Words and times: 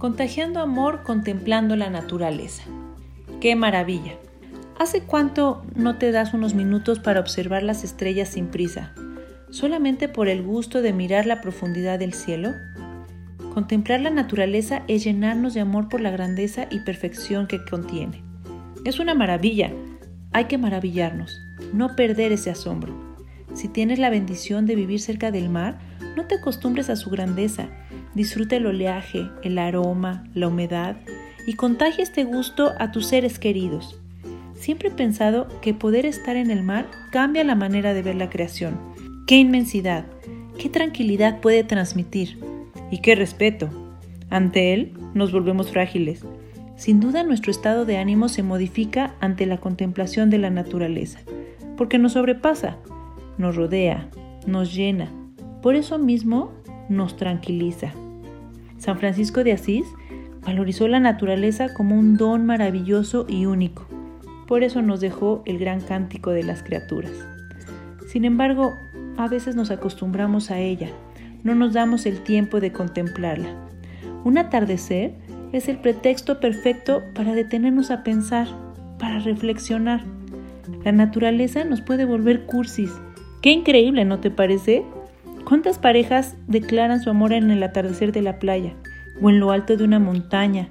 Contagiando 0.00 0.60
amor 0.60 1.02
contemplando 1.02 1.76
la 1.76 1.90
naturaleza. 1.90 2.62
¡Qué 3.38 3.54
maravilla! 3.54 4.14
¿Hace 4.78 5.02
cuánto 5.02 5.62
no 5.74 5.98
te 5.98 6.10
das 6.10 6.32
unos 6.32 6.54
minutos 6.54 6.98
para 7.00 7.20
observar 7.20 7.62
las 7.62 7.84
estrellas 7.84 8.30
sin 8.30 8.46
prisa, 8.46 8.94
solamente 9.50 10.08
por 10.08 10.28
el 10.28 10.42
gusto 10.42 10.80
de 10.80 10.94
mirar 10.94 11.26
la 11.26 11.42
profundidad 11.42 11.98
del 11.98 12.14
cielo? 12.14 12.52
Contemplar 13.52 14.00
la 14.00 14.08
naturaleza 14.08 14.84
es 14.88 15.04
llenarnos 15.04 15.52
de 15.52 15.60
amor 15.60 15.90
por 15.90 16.00
la 16.00 16.10
grandeza 16.10 16.66
y 16.70 16.78
perfección 16.78 17.46
que 17.46 17.62
contiene. 17.62 18.24
Es 18.86 19.00
una 19.00 19.14
maravilla. 19.14 19.70
Hay 20.32 20.46
que 20.46 20.56
maravillarnos, 20.56 21.42
no 21.74 21.94
perder 21.94 22.32
ese 22.32 22.48
asombro. 22.48 22.94
Si 23.52 23.68
tienes 23.68 23.98
la 23.98 24.08
bendición 24.08 24.64
de 24.64 24.76
vivir 24.76 25.00
cerca 25.00 25.30
del 25.30 25.50
mar, 25.50 25.78
no 26.16 26.26
te 26.26 26.36
acostumbres 26.36 26.88
a 26.88 26.96
su 26.96 27.10
grandeza. 27.10 27.68
Disfruta 28.14 28.56
el 28.56 28.66
oleaje, 28.66 29.28
el 29.42 29.58
aroma, 29.58 30.24
la 30.34 30.48
humedad 30.48 30.96
y 31.46 31.54
contagia 31.54 32.02
este 32.02 32.24
gusto 32.24 32.72
a 32.78 32.90
tus 32.90 33.06
seres 33.06 33.38
queridos. 33.38 34.00
Siempre 34.54 34.88
he 34.88 34.92
pensado 34.92 35.48
que 35.62 35.72
poder 35.72 36.04
estar 36.04 36.36
en 36.36 36.50
el 36.50 36.62
mar 36.62 36.86
cambia 37.12 37.44
la 37.44 37.54
manera 37.54 37.94
de 37.94 38.02
ver 38.02 38.16
la 38.16 38.28
creación. 38.28 38.78
¡Qué 39.26 39.36
inmensidad! 39.36 40.04
¡Qué 40.58 40.68
tranquilidad 40.68 41.40
puede 41.40 41.64
transmitir! 41.64 42.38
¡Y 42.90 42.98
qué 42.98 43.14
respeto! 43.14 43.70
Ante 44.28 44.74
él 44.74 44.92
nos 45.14 45.32
volvemos 45.32 45.70
frágiles. 45.70 46.24
Sin 46.76 47.00
duda 47.00 47.22
nuestro 47.22 47.50
estado 47.50 47.84
de 47.84 47.98
ánimo 47.98 48.28
se 48.28 48.42
modifica 48.42 49.14
ante 49.20 49.46
la 49.46 49.58
contemplación 49.58 50.30
de 50.30 50.38
la 50.38 50.50
naturaleza, 50.50 51.20
porque 51.76 51.98
nos 51.98 52.12
sobrepasa, 52.12 52.76
nos 53.38 53.56
rodea, 53.56 54.08
nos 54.46 54.74
llena. 54.74 55.10
Por 55.62 55.74
eso 55.74 55.98
mismo 55.98 56.52
nos 56.90 57.16
tranquiliza. 57.16 57.92
San 58.76 58.98
Francisco 58.98 59.44
de 59.44 59.52
Asís 59.52 59.86
valorizó 60.44 60.88
la 60.88 61.00
naturaleza 61.00 61.72
como 61.72 61.98
un 61.98 62.16
don 62.16 62.44
maravilloso 62.44 63.24
y 63.28 63.46
único. 63.46 63.86
Por 64.46 64.64
eso 64.64 64.82
nos 64.82 65.00
dejó 65.00 65.42
el 65.46 65.58
gran 65.58 65.80
cántico 65.80 66.30
de 66.30 66.42
las 66.42 66.62
criaturas. 66.62 67.12
Sin 68.08 68.24
embargo, 68.24 68.74
a 69.16 69.28
veces 69.28 69.54
nos 69.54 69.70
acostumbramos 69.70 70.50
a 70.50 70.58
ella, 70.58 70.88
no 71.44 71.54
nos 71.54 71.72
damos 71.72 72.06
el 72.06 72.20
tiempo 72.20 72.58
de 72.60 72.72
contemplarla. 72.72 73.48
Un 74.24 74.38
atardecer 74.38 75.14
es 75.52 75.68
el 75.68 75.78
pretexto 75.78 76.40
perfecto 76.40 77.02
para 77.14 77.34
detenernos 77.34 77.90
a 77.90 78.02
pensar, 78.02 78.48
para 78.98 79.20
reflexionar. 79.20 80.04
La 80.84 80.92
naturaleza 80.92 81.64
nos 81.64 81.80
puede 81.80 82.04
volver 82.04 82.46
cursis. 82.46 82.90
Qué 83.42 83.50
increíble, 83.50 84.04
¿no 84.04 84.20
te 84.20 84.30
parece? 84.30 84.84
¿Cuántas 85.50 85.80
parejas 85.80 86.36
declaran 86.46 87.02
su 87.02 87.10
amor 87.10 87.32
en 87.32 87.50
el 87.50 87.60
atardecer 87.64 88.12
de 88.12 88.22
la 88.22 88.38
playa 88.38 88.72
o 89.20 89.30
en 89.30 89.40
lo 89.40 89.50
alto 89.50 89.76
de 89.76 89.82
una 89.82 89.98
montaña? 89.98 90.68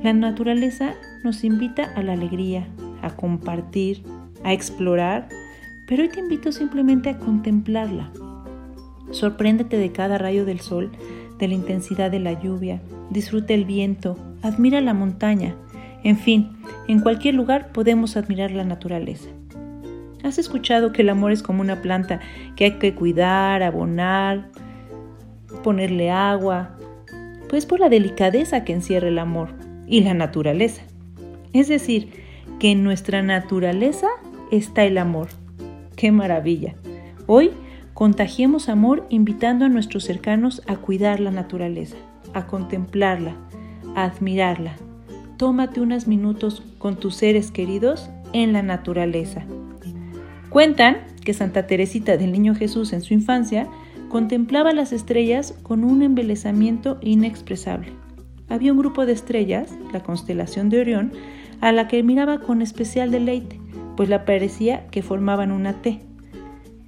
La 0.00 0.12
naturaleza 0.12 0.94
nos 1.24 1.42
invita 1.42 1.90
a 1.96 2.04
la 2.04 2.12
alegría, 2.12 2.68
a 3.02 3.16
compartir, 3.16 4.04
a 4.44 4.52
explorar, 4.52 5.28
pero 5.88 6.04
hoy 6.04 6.08
te 6.08 6.20
invito 6.20 6.52
simplemente 6.52 7.10
a 7.10 7.18
contemplarla. 7.18 8.12
Sorpréndete 9.10 9.76
de 9.76 9.90
cada 9.90 10.18
rayo 10.18 10.44
del 10.44 10.60
sol, 10.60 10.92
de 11.40 11.48
la 11.48 11.54
intensidad 11.54 12.08
de 12.08 12.20
la 12.20 12.40
lluvia, 12.40 12.80
disfruta 13.10 13.54
el 13.54 13.64
viento, 13.64 14.16
admira 14.40 14.80
la 14.82 14.94
montaña, 14.94 15.56
en 16.04 16.16
fin, 16.16 16.50
en 16.86 17.00
cualquier 17.00 17.34
lugar 17.34 17.72
podemos 17.72 18.16
admirar 18.16 18.52
la 18.52 18.62
naturaleza. 18.62 19.30
¿Has 20.26 20.38
escuchado 20.38 20.90
que 20.90 21.02
el 21.02 21.08
amor 21.10 21.30
es 21.30 21.40
como 21.40 21.60
una 21.60 21.82
planta 21.82 22.18
que 22.56 22.64
hay 22.64 22.72
que 22.78 22.96
cuidar, 22.96 23.62
abonar, 23.62 24.48
ponerle 25.62 26.10
agua? 26.10 26.76
Pues 27.48 27.64
por 27.64 27.78
la 27.78 27.88
delicadeza 27.88 28.64
que 28.64 28.72
encierra 28.72 29.06
el 29.06 29.20
amor 29.20 29.50
y 29.86 30.00
la 30.00 30.14
naturaleza. 30.14 30.82
Es 31.52 31.68
decir, 31.68 32.10
que 32.58 32.72
en 32.72 32.82
nuestra 32.82 33.22
naturaleza 33.22 34.08
está 34.50 34.82
el 34.82 34.98
amor. 34.98 35.28
¡Qué 35.94 36.10
maravilla! 36.10 36.74
Hoy 37.28 37.52
contagiemos 37.94 38.68
amor 38.68 39.06
invitando 39.10 39.64
a 39.64 39.68
nuestros 39.68 40.02
cercanos 40.02 40.60
a 40.66 40.74
cuidar 40.74 41.20
la 41.20 41.30
naturaleza, 41.30 41.98
a 42.34 42.48
contemplarla, 42.48 43.36
a 43.94 44.02
admirarla. 44.02 44.74
Tómate 45.36 45.80
unos 45.80 46.08
minutos 46.08 46.64
con 46.78 46.96
tus 46.96 47.14
seres 47.14 47.52
queridos 47.52 48.10
en 48.32 48.52
la 48.52 48.62
naturaleza. 48.62 49.44
Cuentan 50.50 50.98
que 51.24 51.34
Santa 51.34 51.66
Teresita 51.66 52.16
del 52.16 52.32
Niño 52.32 52.54
Jesús 52.54 52.92
en 52.92 53.02
su 53.02 53.14
infancia 53.14 53.66
contemplaba 54.08 54.72
las 54.72 54.92
estrellas 54.92 55.54
con 55.62 55.84
un 55.84 56.02
embelezamiento 56.02 56.98
inexpresable. 57.02 57.92
Había 58.48 58.72
un 58.72 58.78
grupo 58.78 59.06
de 59.06 59.12
estrellas, 59.12 59.76
la 59.92 60.02
constelación 60.02 60.68
de 60.68 60.80
Orión, 60.80 61.12
a 61.60 61.72
la 61.72 61.88
que 61.88 62.02
miraba 62.02 62.38
con 62.38 62.62
especial 62.62 63.10
deleite, 63.10 63.60
pues 63.96 64.08
le 64.08 64.18
parecía 64.20 64.86
que 64.88 65.02
formaban 65.02 65.50
una 65.50 65.82
T. 65.82 66.00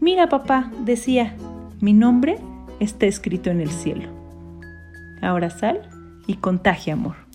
Mira, 0.00 0.28
papá, 0.28 0.70
decía, 0.84 1.34
mi 1.80 1.92
nombre 1.92 2.38
está 2.80 3.06
escrito 3.06 3.50
en 3.50 3.60
el 3.60 3.70
cielo. 3.70 4.08
Ahora 5.22 5.50
sal 5.50 5.88
y 6.26 6.34
contagia 6.34 6.92
amor. 6.92 7.25